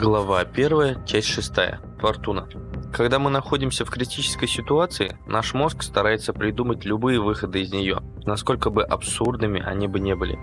Глава 0.00 0.40
1, 0.40 1.04
часть 1.04 1.28
6. 1.28 1.52
Фортуна. 1.98 2.48
Когда 2.90 3.18
мы 3.18 3.28
находимся 3.28 3.84
в 3.84 3.90
критической 3.90 4.48
ситуации, 4.48 5.18
наш 5.26 5.52
мозг 5.52 5.82
старается 5.82 6.32
придумать 6.32 6.86
любые 6.86 7.20
выходы 7.20 7.60
из 7.60 7.70
нее, 7.70 8.00
насколько 8.24 8.70
бы 8.70 8.82
абсурдными 8.82 9.60
они 9.60 9.88
бы 9.88 10.00
не 10.00 10.14
были. 10.14 10.38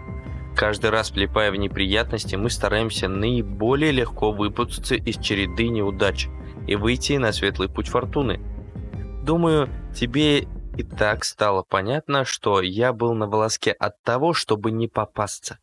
Каждый 0.56 0.92
раз, 0.92 1.10
влипая 1.10 1.50
в 1.52 1.56
неприятности, 1.56 2.36
мы 2.36 2.52
стараемся 2.52 3.08
наиболее 3.08 3.92
легко 3.92 4.32
выпутаться 4.32 4.94
из 4.94 5.18
череды 5.18 5.70
неудач 5.70 6.28
и 6.68 6.76
выйти 6.76 7.14
на 7.14 7.32
светлый 7.32 7.68
путь 7.68 7.88
фортуны. 7.88 8.40
Думаю, 9.24 9.70
тебе 9.96 10.42
и 10.42 10.84
так 10.84 11.26
стало 11.26 11.64
понятно, 11.68 12.26
что 12.26 12.62
я 12.62 12.94
был 12.94 13.16
на 13.16 13.26
волоске 13.26 13.72
от 13.72 14.00
того, 14.04 14.36
чтобы 14.36 14.70
не 14.70 14.88
попасться. 14.88 15.58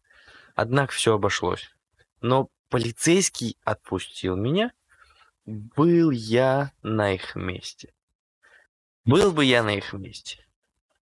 Однако 0.56 0.92
все 0.92 1.15
обошлось. 1.15 1.70
Но 2.22 2.48
полицейский 2.75 3.56
отпустил 3.62 4.34
меня, 4.34 4.72
был 5.47 6.11
я 6.11 6.72
на 6.83 7.12
их 7.12 7.36
месте. 7.36 7.92
Был 9.05 9.31
бы 9.31 9.44
я 9.44 9.62
на 9.62 9.77
их 9.77 9.92
месте. 9.92 10.44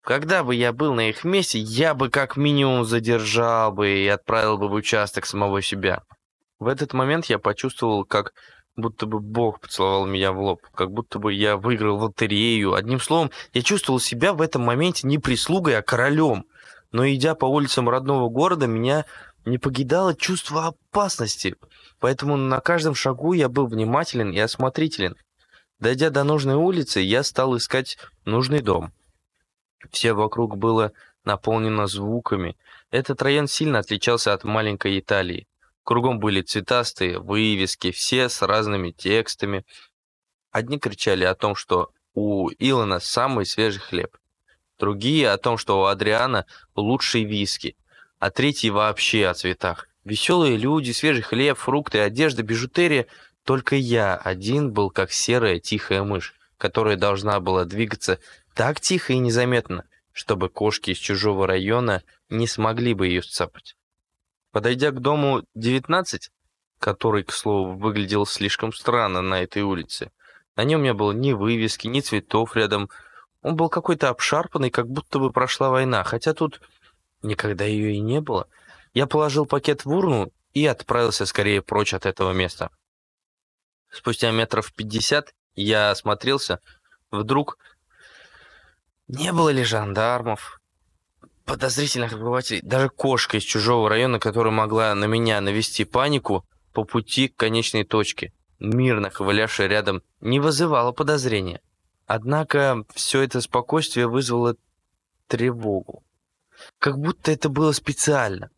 Когда 0.01 0.43
бы 0.43 0.55
я 0.55 0.73
был 0.73 0.95
на 0.95 1.09
их 1.09 1.23
месте, 1.23 1.59
я 1.59 1.93
бы 1.93 2.09
как 2.09 2.37
минимум 2.37 2.85
задержал 2.85 3.71
бы 3.71 3.87
и 3.87 4.07
отправил 4.07 4.57
бы 4.57 4.67
в 4.67 4.73
участок 4.73 5.27
самого 5.27 5.61
себя. 5.61 6.01
В 6.57 6.65
этот 6.65 6.93
момент 6.93 7.25
я 7.25 7.37
почувствовал, 7.37 8.03
как 8.03 8.33
будто 8.75 9.05
бы 9.05 9.19
Бог 9.19 9.59
поцеловал 9.59 10.07
меня 10.07 10.31
в 10.31 10.39
лоб, 10.39 10.61
как 10.73 10.89
будто 10.89 11.19
бы 11.19 11.31
я 11.35 11.55
выиграл 11.55 11.99
лотерею. 11.99 12.73
Одним 12.73 12.99
словом, 12.99 13.29
я 13.53 13.61
чувствовал 13.61 13.99
себя 13.99 14.33
в 14.33 14.41
этом 14.41 14.63
моменте 14.63 15.05
не 15.05 15.19
прислугой, 15.19 15.77
а 15.77 15.83
королем. 15.83 16.45
Но 16.91 17.07
идя 17.07 17.35
по 17.35 17.45
улицам 17.45 17.87
родного 17.87 18.27
города, 18.27 18.65
меня 18.65 19.05
не 19.45 19.57
покидало 19.57 20.15
чувство 20.15 20.67
опасности, 20.67 21.55
поэтому 21.99 22.37
на 22.37 22.59
каждом 22.59 22.95
шагу 22.95 23.33
я 23.33 23.49
был 23.49 23.67
внимателен 23.67 24.31
и 24.31 24.39
осмотрителен. 24.39 25.15
Дойдя 25.79 26.09
до 26.09 26.23
нужной 26.23 26.55
улицы, 26.55 26.99
я 26.99 27.23
стал 27.23 27.55
искать 27.55 27.97
нужный 28.25 28.61
дом. 28.61 28.91
Все 29.91 30.13
вокруг 30.13 30.57
было 30.57 30.91
наполнено 31.23 31.87
звуками. 31.87 32.57
Этот 32.91 33.21
район 33.21 33.47
сильно 33.47 33.79
отличался 33.79 34.33
от 34.33 34.43
маленькой 34.43 34.99
Италии. 34.99 35.47
Кругом 35.83 36.19
были 36.19 36.41
цветастые 36.41 37.19
вывески, 37.19 37.91
все 37.91 38.29
с 38.29 38.41
разными 38.41 38.91
текстами. 38.91 39.65
Одни 40.51 40.79
кричали 40.79 41.23
о 41.23 41.35
том, 41.35 41.55
что 41.55 41.91
у 42.13 42.49
Илона 42.59 42.99
самый 42.99 43.45
свежий 43.45 43.79
хлеб. 43.79 44.17
Другие 44.77 45.31
о 45.31 45.37
том, 45.37 45.57
что 45.57 45.81
у 45.81 45.85
Адриана 45.85 46.45
лучшие 46.75 47.23
виски– 47.23 47.77
а 48.19 48.29
третий 48.29 48.69
вообще 48.69 49.27
о 49.27 49.33
цветах. 49.33 49.87
Веселые 50.03 50.57
люди, 50.57 50.91
свежий 50.91 51.23
хлеб, 51.23 51.57
фрукты, 51.57 51.99
одежда, 51.99 52.43
бижутерия. 52.43 53.07
Только 53.43 53.75
я 53.75 54.15
один 54.15 54.71
был 54.71 54.89
как 54.91 55.11
серая 55.11 55.59
тихая 55.59 56.03
мышь, 56.03 56.35
которая 56.57 56.97
должна 56.97 57.39
была 57.39 57.65
двигаться 57.65 58.19
так 58.53 58.81
тихо 58.81 59.13
и 59.13 59.17
незаметно, 59.17 59.85
чтобы 60.11 60.49
кошки 60.49 60.91
из 60.91 60.97
чужого 60.97 61.47
района 61.47 62.03
не 62.29 62.47
смогли 62.47 62.93
бы 62.93 63.07
ее 63.07 63.23
сцапать. 63.23 63.75
Подойдя 64.51 64.91
к 64.91 64.99
дому 64.99 65.43
19, 65.55 66.29
который, 66.79 67.23
к 67.23 67.31
слову, 67.31 67.77
выглядел 67.77 68.25
слишком 68.25 68.73
странно 68.73 69.21
на 69.21 69.41
этой 69.41 69.61
улице, 69.61 70.11
на 70.55 70.65
нем 70.65 70.83
не 70.83 70.93
было 70.93 71.13
ни 71.13 71.31
вывески, 71.31 71.87
ни 71.87 72.01
цветов 72.01 72.57
рядом. 72.57 72.89
Он 73.41 73.55
был 73.55 73.69
какой-то 73.69 74.09
обшарпанный, 74.09 74.69
как 74.69 74.89
будто 74.89 75.19
бы 75.19 75.31
прошла 75.31 75.69
война, 75.69 76.03
хотя 76.03 76.33
тут 76.33 76.59
Никогда 77.21 77.65
ее 77.65 77.93
и 77.93 77.99
не 77.99 78.21
было. 78.21 78.47
Я 78.93 79.07
положил 79.07 79.45
пакет 79.45 79.85
в 79.85 79.91
урну 79.91 80.31
и 80.53 80.65
отправился 80.65 81.25
скорее 81.25 81.61
прочь 81.61 81.93
от 81.93 82.05
этого 82.05 82.31
места. 82.31 82.69
Спустя 83.91 84.31
метров 84.31 84.73
пятьдесят 84.73 85.33
я 85.55 85.91
осмотрелся. 85.91 86.59
Вдруг 87.11 87.57
не 89.07 89.33
было 89.33 89.49
ли 89.49 89.63
жандармов, 89.63 90.59
подозрительных 91.45 92.13
обывателей, 92.13 92.61
даже 92.61 92.89
кошка 92.89 93.37
из 93.37 93.43
чужого 93.43 93.89
района, 93.89 94.19
которая 94.19 94.53
могла 94.53 94.93
на 94.93 95.05
меня 95.05 95.41
навести 95.41 95.83
панику 95.83 96.45
по 96.73 96.83
пути 96.83 97.27
к 97.27 97.35
конечной 97.35 97.83
точке, 97.83 98.33
мирно 98.59 99.09
ковылявшая 99.09 99.67
рядом, 99.67 100.03
не 100.21 100.39
вызывала 100.39 100.91
подозрения. 100.91 101.61
Однако 102.05 102.83
все 102.93 103.21
это 103.21 103.41
спокойствие 103.41 104.07
вызвало 104.07 104.55
тревогу. 105.27 106.03
Как 106.77 106.97
будто 106.97 107.31
это 107.31 107.49
было 107.49 107.71
специально. 107.71 108.49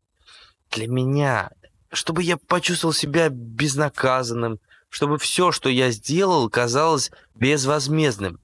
Для 0.71 0.87
меня. 0.87 1.51
Чтобы 1.91 2.23
я 2.23 2.37
почувствовал 2.37 2.93
себя 2.93 3.29
безнаказанным. 3.29 4.59
Чтобы 4.89 5.17
все, 5.17 5.51
что 5.51 5.69
я 5.69 5.91
сделал, 5.91 6.49
казалось 6.49 7.11
безвозмездным. 7.35 8.39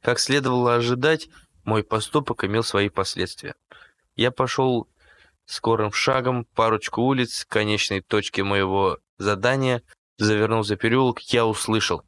Как 0.00 0.18
следовало 0.18 0.74
ожидать, 0.74 1.28
мой 1.64 1.84
поступок 1.84 2.44
имел 2.44 2.62
свои 2.62 2.88
последствия. 2.88 3.54
Я 4.16 4.30
пошел 4.30 4.88
скорым 5.46 5.92
шагом 5.92 6.44
парочку 6.44 7.02
улиц 7.02 7.44
конечной 7.48 8.00
точке 8.00 8.42
моего 8.42 8.98
задания, 9.18 9.82
завернул 10.18 10.64
за 10.64 10.76
переулок, 10.76 11.20
я 11.20 11.46
услышал. 11.46 12.02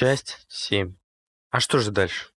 Часть 0.00 0.46
7. 0.46 0.94
А 1.50 1.58
что 1.58 1.78
же 1.78 1.90
дальше? 1.90 2.28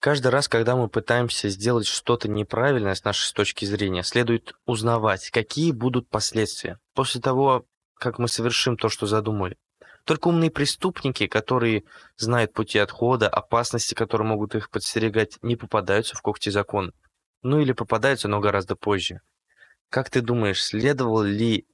Каждый 0.00 0.26
раз, 0.26 0.48
когда 0.48 0.76
мы 0.76 0.90
пытаемся 0.90 1.48
сделать 1.48 1.86
что-то 1.86 2.28
неправильное 2.28 2.94
с 2.94 3.04
нашей 3.04 3.32
точки 3.32 3.64
зрения, 3.64 4.02
следует 4.02 4.52
узнавать, 4.66 5.30
какие 5.30 5.72
будут 5.72 6.10
последствия 6.10 6.78
после 6.92 7.22
того, 7.22 7.64
как 7.94 8.18
мы 8.18 8.28
совершим 8.28 8.76
то, 8.76 8.90
что 8.90 9.06
задумали. 9.06 9.56
Только 10.04 10.28
умные 10.28 10.50
преступники, 10.50 11.26
которые 11.26 11.84
знают 12.18 12.52
пути 12.52 12.78
отхода, 12.78 13.30
опасности, 13.30 13.94
которые 13.94 14.28
могут 14.28 14.54
их 14.54 14.68
подстерегать, 14.68 15.38
не 15.40 15.56
попадаются 15.56 16.14
в 16.14 16.20
когти 16.20 16.50
закона. 16.50 16.92
Ну 17.40 17.60
или 17.60 17.72
попадаются, 17.72 18.28
но 18.28 18.40
гораздо 18.40 18.76
позже. 18.76 19.22
Как 19.88 20.10
ты 20.10 20.20
думаешь, 20.20 20.62
следовало 20.62 21.22
ли 21.22 21.66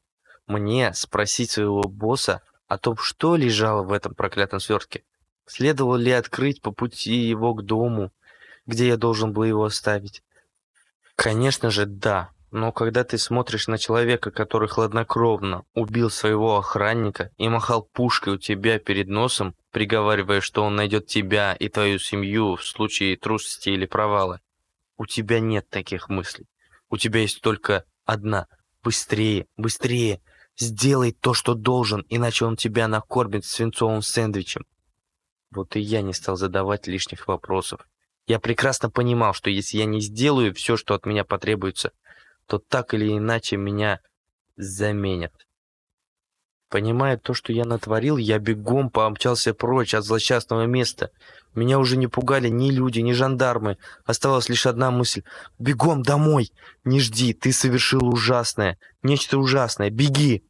мне 0.47 0.95
спросить 0.95 1.51
своего 1.51 1.83
босса 1.83 2.43
о 2.71 2.79
том, 2.79 2.97
что 2.97 3.35
лежало 3.35 3.83
в 3.83 3.93
этом 3.93 4.15
проклятом 4.15 4.61
свертке. 4.61 5.03
Следовало 5.45 5.97
ли 5.97 6.13
открыть 6.13 6.63
по 6.63 6.71
пути 6.71 7.17
его 7.17 7.53
к 7.53 7.65
дому, 7.65 8.13
где 8.65 8.87
я 8.87 8.97
должен 8.97 9.33
был 9.33 9.43
его 9.43 9.65
оставить? 9.65 10.23
Конечно 11.17 11.71
же, 11.71 11.85
да. 11.85 12.31
Но 12.53 12.71
когда 12.71 13.03
ты 13.03 13.19
смотришь 13.19 13.67
на 13.67 13.77
человека, 13.77 14.31
который 14.31 14.69
хладнокровно 14.69 15.65
убил 15.75 16.11
своего 16.11 16.59
охранника 16.59 17.33
и 17.39 17.49
махал 17.49 17.83
пушкой 17.83 18.35
у 18.35 18.39
тебя 18.39 18.79
перед 18.79 19.09
носом, 19.09 19.57
приговаривая, 19.73 20.41
что 20.41 20.63
он 20.63 20.77
найдет 20.77 21.09
тебя 21.09 21.55
и 21.55 21.69
твою 21.69 21.99
семью 21.99 22.55
в 22.55 22.65
случае 22.65 23.17
трусости 23.17 23.71
или 23.71 23.87
провала, 23.87 24.41
у 24.97 25.07
тебя 25.07 25.41
нет 25.41 25.69
таких 25.69 26.09
мыслей. 26.09 26.47
У 26.89 26.97
тебя 26.97 27.21
есть 27.21 27.41
только 27.41 27.83
одна. 28.05 28.47
Быстрее, 28.85 29.47
быстрее, 29.57 30.21
Сделай 30.61 31.13
то, 31.13 31.33
что 31.33 31.55
должен, 31.55 32.05
иначе 32.11 32.45
он 32.45 32.55
тебя 32.55 32.87
накормит 32.87 33.47
свинцовым 33.47 34.03
сэндвичем. 34.03 34.67
Вот 35.51 35.75
и 35.75 35.81
я 35.81 36.03
не 36.03 36.13
стал 36.13 36.37
задавать 36.37 36.87
лишних 36.87 37.29
вопросов. 37.29 37.89
Я 38.27 38.39
прекрасно 38.39 38.91
понимал, 38.91 39.33
что 39.33 39.49
если 39.49 39.79
я 39.79 39.87
не 39.87 40.03
сделаю 40.03 40.55
все, 40.55 40.77
что 40.77 40.93
от 40.93 41.07
меня 41.07 41.25
потребуется, 41.25 41.93
то 42.45 42.59
так 42.59 42.93
или 42.93 43.17
иначе 43.17 43.57
меня 43.57 44.01
заменят. 44.59 45.33
Понимая 46.69 47.17
то, 47.17 47.33
что 47.33 47.55
я 47.55 47.65
натворил, 47.65 48.19
я 48.19 48.39
бегом 48.39 48.91
помчался 48.91 49.55
прочь 49.55 49.95
от 49.95 50.05
злосчастного 50.05 50.67
места. 50.67 51.11
Меня 51.55 51.79
уже 51.79 51.97
не 51.97 52.07
пугали 52.07 52.49
ни 52.49 52.71
люди, 52.71 53.01
ни 53.01 53.13
жандармы. 53.13 53.79
Оставалась 54.05 54.51
лишь 54.51 54.67
одна 54.67 54.91
мысль. 54.91 55.23
«Бегом 55.59 56.03
домой! 56.03 56.53
Не 56.85 57.01
жди, 57.01 57.33
ты 57.33 57.51
совершил 57.51 58.07
ужасное! 58.07 58.79
Нечто 59.03 59.39
ужасное! 59.39 59.89
Беги!» 59.89 60.45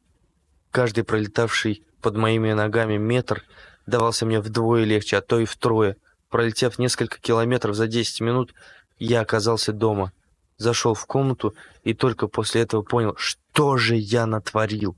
Каждый 0.71 1.03
пролетавший 1.03 1.83
под 2.01 2.15
моими 2.15 2.53
ногами 2.53 2.97
метр 2.97 3.43
давался 3.85 4.25
мне 4.25 4.39
вдвое 4.39 4.85
легче, 4.85 5.17
а 5.17 5.21
то 5.21 5.39
и 5.39 5.45
втрое. 5.45 5.97
Пролетев 6.29 6.79
несколько 6.79 7.19
километров 7.19 7.75
за 7.75 7.87
10 7.87 8.21
минут, 8.21 8.53
я 8.97 9.21
оказался 9.21 9.73
дома. 9.73 10.13
Зашел 10.57 10.93
в 10.93 11.05
комнату 11.05 11.53
и 11.83 11.93
только 11.93 12.27
после 12.27 12.61
этого 12.61 12.83
понял, 12.83 13.15
что 13.17 13.75
же 13.75 13.95
я 13.95 14.25
натворил. 14.25 14.95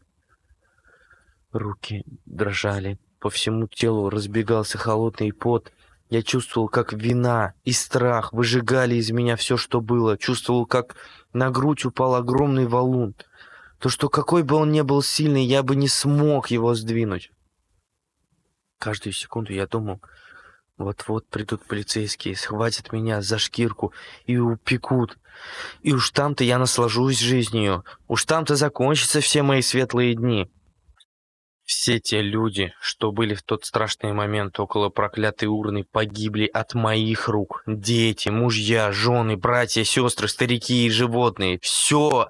Руки 1.51 2.03
дрожали, 2.25 2.99
по 3.19 3.29
всему 3.29 3.67
телу 3.67 4.09
разбегался 4.09 4.77
холодный 4.77 5.31
пот. 5.31 5.71
Я 6.09 6.21
чувствовал, 6.21 6.67
как 6.67 6.93
вина 6.93 7.53
и 7.63 7.71
страх 7.71 8.31
выжигали 8.33 8.95
из 8.95 9.09
меня 9.09 9.35
все, 9.37 9.57
что 9.57 9.81
было. 9.81 10.17
Чувствовал, 10.17 10.67
как 10.67 10.95
на 11.31 11.49
грудь 11.49 11.85
упал 11.85 12.13
огромный 12.15 12.67
валун. 12.67 13.15
То, 13.83 13.89
что 13.89 14.07
какой 14.07 14.43
бы 14.43 14.55
он 14.55 14.71
ни 14.71 14.79
был 14.79 15.03
сильный, 15.03 15.43
я 15.43 15.61
бы 15.61 15.75
не 15.75 15.89
смог 15.89 16.49
его 16.49 16.73
сдвинуть. 16.73 17.31
Каждую 18.79 19.11
секунду 19.11 19.51
я 19.51 19.67
думал, 19.67 20.01
вот-вот 20.77 21.27
придут 21.27 21.65
полицейские, 21.65 22.37
схватят 22.37 22.93
меня 22.93 23.21
за 23.21 23.37
шкирку 23.37 23.91
и 24.25 24.37
упекут. 24.37 25.17
И 25.81 25.91
уж 25.91 26.11
там-то 26.11 26.45
я 26.45 26.59
наслажусь 26.59 27.19
жизнью. 27.19 27.83
Уж 28.07 28.23
там-то 28.23 28.55
закончатся 28.55 29.19
все 29.19 29.43
мои 29.43 29.61
светлые 29.61 30.15
дни. 30.15 30.49
Все 31.65 31.99
те 31.99 32.21
люди, 32.21 32.73
что 32.79 33.11
были 33.11 33.33
в 33.35 33.43
тот 33.43 33.65
страшный 33.65 34.13
момент 34.13 34.61
около 34.61 34.87
проклятой 34.87 35.49
урны, 35.49 35.83
погибли 35.83 36.45
от 36.45 36.73
моих 36.73 37.27
рук. 37.27 37.63
Дети, 37.67 38.29
мужья, 38.29 38.93
жены, 38.93 39.35
братья, 39.35 39.83
сестры, 39.83 40.29
старики 40.29 40.85
и 40.85 40.89
животные. 40.89 41.59
Все. 41.61 42.29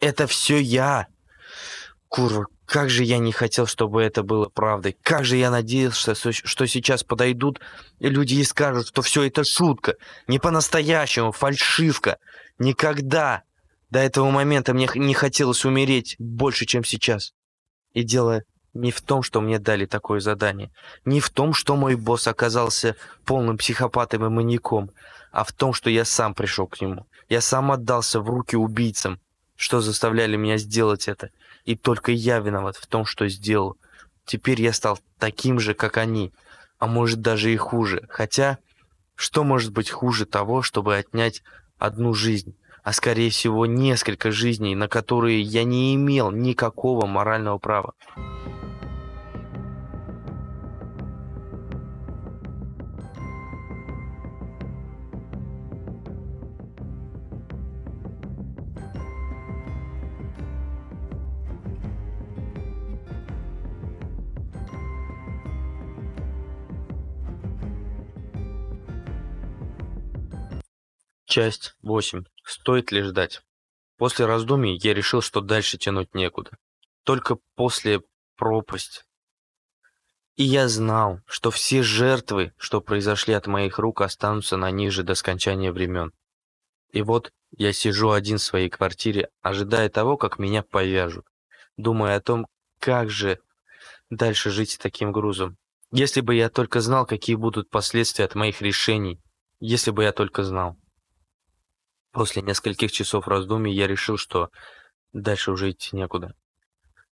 Это 0.00 0.26
все 0.26 0.60
я. 0.60 1.06
Курва, 2.08 2.46
как 2.66 2.90
же 2.90 3.04
я 3.04 3.18
не 3.18 3.32
хотел, 3.32 3.66
чтобы 3.66 4.02
это 4.02 4.22
было 4.22 4.48
правдой. 4.48 4.96
Как 5.02 5.24
же 5.24 5.36
я 5.36 5.50
надеялся, 5.50 6.14
что 6.14 6.66
сейчас 6.66 7.04
подойдут 7.04 7.60
люди 8.00 8.34
и 8.34 8.44
скажут, 8.44 8.88
что 8.88 9.02
все 9.02 9.22
это 9.24 9.44
шутка. 9.44 9.94
Не 10.26 10.38
по-настоящему, 10.38 11.32
фальшивка. 11.32 12.18
Никогда 12.58 13.42
до 13.90 14.00
этого 14.00 14.30
момента 14.30 14.74
мне 14.74 14.88
не 14.94 15.14
хотелось 15.14 15.64
умереть 15.64 16.16
больше, 16.18 16.66
чем 16.66 16.84
сейчас. 16.84 17.32
И 17.92 18.02
дело 18.02 18.42
не 18.74 18.90
в 18.90 19.00
том, 19.00 19.22
что 19.22 19.40
мне 19.40 19.58
дали 19.58 19.86
такое 19.86 20.20
задание. 20.20 20.70
Не 21.04 21.20
в 21.20 21.30
том, 21.30 21.54
что 21.54 21.76
мой 21.76 21.94
босс 21.94 22.26
оказался 22.26 22.96
полным 23.24 23.56
психопатом 23.56 24.26
и 24.26 24.28
маньяком. 24.28 24.90
А 25.32 25.44
в 25.44 25.52
том, 25.52 25.72
что 25.72 25.88
я 25.88 26.04
сам 26.04 26.34
пришел 26.34 26.66
к 26.66 26.80
нему. 26.80 27.06
Я 27.28 27.40
сам 27.40 27.72
отдался 27.72 28.20
в 28.20 28.28
руки 28.28 28.56
убийцам, 28.56 29.20
что 29.56 29.80
заставляли 29.80 30.36
меня 30.36 30.58
сделать 30.58 31.08
это. 31.08 31.30
И 31.64 31.76
только 31.76 32.12
я 32.12 32.38
виноват 32.38 32.76
в 32.76 32.86
том, 32.86 33.04
что 33.04 33.28
сделал. 33.28 33.76
Теперь 34.24 34.60
я 34.60 34.72
стал 34.72 34.98
таким 35.18 35.58
же, 35.58 35.74
как 35.74 35.96
они, 35.96 36.32
а 36.78 36.86
может 36.86 37.20
даже 37.20 37.52
и 37.52 37.56
хуже. 37.56 38.06
Хотя, 38.08 38.58
что 39.14 39.44
может 39.44 39.72
быть 39.72 39.90
хуже 39.90 40.26
того, 40.26 40.62
чтобы 40.62 40.96
отнять 40.96 41.42
одну 41.78 42.12
жизнь, 42.12 42.54
а 42.82 42.92
скорее 42.92 43.30
всего 43.30 43.66
несколько 43.66 44.30
жизней, 44.30 44.74
на 44.74 44.88
которые 44.88 45.40
я 45.40 45.64
не 45.64 45.94
имел 45.94 46.30
никакого 46.30 47.06
морального 47.06 47.58
права. 47.58 47.94
Часть 71.36 71.76
8. 71.82 72.24
Стоит 72.46 72.92
ли 72.92 73.02
ждать? 73.02 73.42
После 73.98 74.24
раздумий 74.24 74.78
я 74.82 74.94
решил, 74.94 75.20
что 75.20 75.42
дальше 75.42 75.76
тянуть 75.76 76.14
некуда. 76.14 76.52
Только 77.04 77.36
после 77.56 78.00
пропасть. 78.38 79.04
И 80.36 80.44
я 80.44 80.66
знал, 80.66 81.20
что 81.26 81.50
все 81.50 81.82
жертвы, 81.82 82.54
что 82.56 82.80
произошли 82.80 83.34
от 83.34 83.48
моих 83.48 83.78
рук, 83.78 84.00
останутся 84.00 84.56
на 84.56 84.70
них 84.70 84.92
же 84.92 85.02
до 85.02 85.14
скончания 85.14 85.72
времен. 85.72 86.14
И 86.90 87.02
вот 87.02 87.34
я 87.50 87.74
сижу 87.74 88.12
один 88.12 88.38
в 88.38 88.42
своей 88.42 88.70
квартире, 88.70 89.28
ожидая 89.42 89.90
того, 89.90 90.16
как 90.16 90.38
меня 90.38 90.62
повяжут, 90.62 91.26
думая 91.76 92.16
о 92.16 92.22
том, 92.22 92.46
как 92.78 93.10
же 93.10 93.40
дальше 94.08 94.48
жить 94.48 94.70
с 94.70 94.78
таким 94.78 95.12
грузом. 95.12 95.58
Если 95.90 96.22
бы 96.22 96.34
я 96.34 96.48
только 96.48 96.80
знал, 96.80 97.04
какие 97.04 97.36
будут 97.36 97.68
последствия 97.68 98.24
от 98.24 98.34
моих 98.34 98.62
решений, 98.62 99.20
если 99.60 99.90
бы 99.90 100.02
я 100.02 100.12
только 100.12 100.42
знал. 100.42 100.78
После 102.16 102.40
нескольких 102.40 102.92
часов 102.92 103.28
раздумий 103.28 103.74
я 103.74 103.86
решил, 103.86 104.16
что 104.16 104.48
дальше 105.12 105.52
уже 105.52 105.72
идти 105.72 105.94
некуда. 105.94 106.34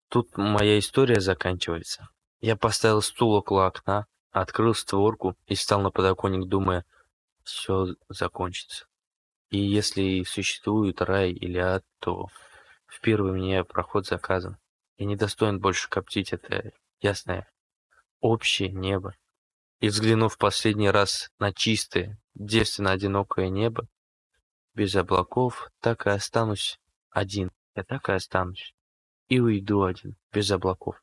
Тут 0.09 0.37
моя 0.37 0.77
история 0.77 1.19
заканчивается. 1.19 2.09
Я 2.39 2.55
поставил 2.55 3.01
стул 3.01 3.33
около 3.33 3.65
окна, 3.65 4.05
открыл 4.29 4.75
створку 4.75 5.35
и 5.47 5.55
встал 5.55 5.81
на 5.81 5.89
подоконник, 5.89 6.47
думая, 6.47 6.85
все 7.43 7.95
закончится. 8.09 8.85
И 9.49 9.57
если 9.57 10.21
существует 10.21 11.01
рай 11.01 11.31
или 11.31 11.57
ад, 11.57 11.83
то 11.99 12.27
в 12.85 13.01
первый 13.01 13.31
мне 13.31 13.63
проход 13.63 14.05
заказан. 14.05 14.59
Я 14.97 15.07
не 15.07 15.15
достоин 15.15 15.59
больше 15.59 15.89
коптить 15.89 16.31
это 16.31 16.73
ясное 16.99 17.51
общее 18.19 18.69
небо. 18.69 19.15
И 19.79 19.87
взглянув 19.87 20.37
последний 20.37 20.91
раз 20.91 21.31
на 21.39 21.51
чистое, 21.51 22.19
девственно 22.35 22.91
одинокое 22.91 23.49
небо, 23.49 23.87
без 24.73 24.95
облаков, 24.95 25.69
так 25.79 26.07
и 26.07 26.09
останусь 26.09 26.79
один. 27.09 27.51
Я 27.75 27.83
так 27.83 28.09
и 28.09 28.13
останусь. 28.13 28.73
И 29.29 29.39
уйду 29.39 29.83
один, 29.83 30.15
без 30.31 30.51
облаков. 30.51 31.01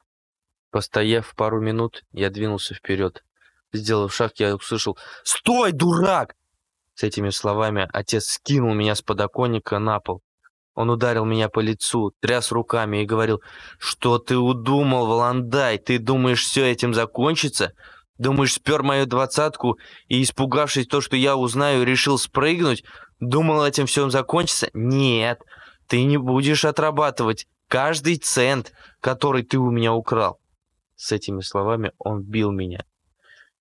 Постояв 0.70 1.34
пару 1.34 1.60
минут, 1.60 2.04
я 2.12 2.30
двинулся 2.30 2.74
вперед. 2.74 3.24
Сделав 3.72 4.14
шаг, 4.14 4.32
я 4.36 4.54
услышал 4.54 4.98
«Стой, 5.24 5.72
дурак!» 5.72 6.34
С 6.94 7.02
этими 7.02 7.30
словами 7.30 7.88
отец 7.92 8.26
скинул 8.26 8.74
меня 8.74 8.94
с 8.94 9.02
подоконника 9.02 9.78
на 9.78 10.00
пол. 10.00 10.22
Он 10.74 10.90
ударил 10.90 11.24
меня 11.24 11.48
по 11.48 11.60
лицу, 11.60 12.12
тряс 12.20 12.52
руками 12.52 13.02
и 13.02 13.06
говорил, 13.06 13.42
«Что 13.78 14.18
ты 14.18 14.36
удумал, 14.36 15.06
Валандай? 15.06 15.78
Ты 15.78 15.98
думаешь, 15.98 16.44
все 16.44 16.70
этим 16.70 16.94
закончится? 16.94 17.72
Думаешь, 18.18 18.54
спер 18.54 18.82
мою 18.82 19.06
двадцатку 19.06 19.78
и, 20.08 20.22
испугавшись 20.22 20.88
то, 20.88 21.00
что 21.00 21.16
я 21.16 21.36
узнаю, 21.36 21.84
решил 21.84 22.18
спрыгнуть? 22.18 22.84
Думал, 23.20 23.64
этим 23.64 23.86
все 23.86 24.08
закончится? 24.10 24.68
Нет, 24.74 25.40
ты 25.86 26.04
не 26.04 26.18
будешь 26.18 26.64
отрабатывать 26.64 27.46
каждый 27.68 28.16
цент, 28.16 28.72
который 29.00 29.44
ты 29.44 29.58
у 29.58 29.70
меня 29.70 29.94
украл. 29.94 30.40
С 30.96 31.12
этими 31.12 31.40
словами 31.42 31.92
он 31.98 32.22
бил 32.22 32.50
меня. 32.50 32.84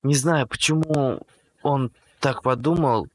Не 0.01 0.15
знаю, 0.15 0.47
почему 0.47 1.21
он 1.61 1.91
так 2.19 2.41
подумал, 2.41 3.07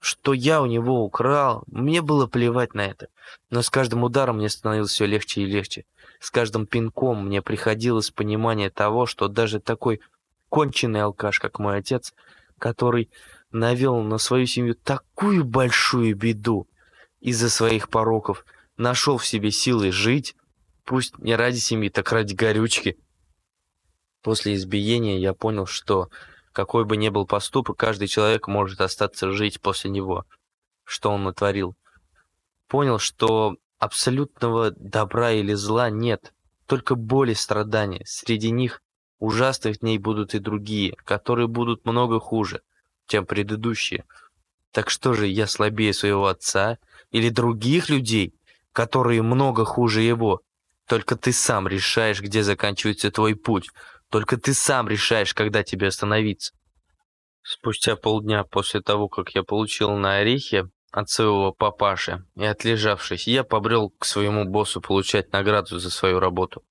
что 0.00 0.34
я 0.34 0.60
у 0.60 0.66
него 0.66 1.02
украл. 1.02 1.64
Мне 1.66 2.02
было 2.02 2.26
плевать 2.26 2.74
на 2.74 2.86
это. 2.86 3.08
Но 3.48 3.62
с 3.62 3.70
каждым 3.70 4.02
ударом 4.04 4.36
мне 4.36 4.50
становилось 4.50 4.90
все 4.90 5.06
легче 5.06 5.42
и 5.42 5.46
легче. 5.46 5.84
С 6.18 6.30
каждым 6.30 6.66
пинком 6.66 7.26
мне 7.26 7.40
приходилось 7.40 8.10
понимание 8.10 8.68
того, 8.68 9.06
что 9.06 9.28
даже 9.28 9.60
такой 9.60 10.00
конченый 10.50 11.02
алкаш, 11.02 11.40
как 11.40 11.58
мой 11.58 11.78
отец, 11.78 12.12
который 12.58 13.10
навел 13.50 14.02
на 14.02 14.18
свою 14.18 14.46
семью 14.46 14.74
такую 14.74 15.44
большую 15.44 16.14
беду 16.14 16.68
из-за 17.20 17.48
своих 17.48 17.88
пороков, 17.88 18.44
нашел 18.76 19.16
в 19.16 19.26
себе 19.26 19.50
силы 19.50 19.90
жить, 19.92 20.36
пусть 20.84 21.18
не 21.18 21.34
ради 21.34 21.58
семьи, 21.58 21.88
так 21.88 22.12
ради 22.12 22.34
горючки. 22.34 22.98
После 24.22 24.54
избиения 24.54 25.18
я 25.18 25.32
понял, 25.32 25.66
что 25.66 26.10
какой 26.52 26.84
бы 26.84 26.96
ни 26.96 27.08
был 27.08 27.26
поступок, 27.26 27.78
каждый 27.78 28.08
человек 28.08 28.48
может 28.48 28.80
остаться 28.80 29.30
жить 29.30 29.60
после 29.60 29.90
него, 29.90 30.26
что 30.84 31.10
он 31.10 31.24
натворил. 31.24 31.76
Понял, 32.68 32.98
что 32.98 33.56
абсолютного 33.78 34.72
добра 34.72 35.32
или 35.32 35.54
зла 35.54 35.90
нет, 35.90 36.34
только 36.66 36.94
боль 36.94 37.30
и 37.30 37.34
страдания. 37.34 38.02
Среди 38.04 38.50
них 38.50 38.82
ужасных 39.20 39.78
дней 39.78 39.98
будут 39.98 40.34
и 40.34 40.40
другие, 40.40 40.96
которые 41.04 41.46
будут 41.46 41.86
много 41.86 42.18
хуже 42.18 42.62
чем 43.10 43.26
предыдущие. 43.26 44.04
Так 44.72 44.88
что 44.88 45.12
же, 45.14 45.26
я 45.26 45.46
слабее 45.46 45.92
своего 45.92 46.28
отца 46.28 46.78
или 47.10 47.28
других 47.28 47.88
людей, 47.88 48.34
которые 48.72 49.22
много 49.22 49.64
хуже 49.64 50.00
его? 50.02 50.40
Только 50.86 51.16
ты 51.16 51.32
сам 51.32 51.66
решаешь, 51.66 52.20
где 52.20 52.42
заканчивается 52.42 53.10
твой 53.10 53.34
путь. 53.34 53.68
Только 54.10 54.36
ты 54.36 54.54
сам 54.54 54.88
решаешь, 54.88 55.34
когда 55.34 55.62
тебе 55.64 55.88
остановиться. 55.88 56.52
Спустя 57.42 57.96
полдня 57.96 58.44
после 58.44 58.80
того, 58.80 59.08
как 59.08 59.34
я 59.34 59.42
получил 59.42 59.90
на 59.92 60.18
орехи 60.18 60.68
от 60.92 61.10
своего 61.10 61.52
папаши 61.52 62.24
и 62.36 62.44
отлежавшись, 62.44 63.26
я 63.26 63.44
побрел 63.44 63.90
к 63.90 64.04
своему 64.04 64.44
боссу 64.44 64.80
получать 64.80 65.32
награду 65.32 65.78
за 65.78 65.90
свою 65.90 66.20
работу. 66.20 66.62